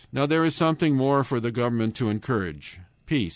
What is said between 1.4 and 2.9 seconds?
government to encourage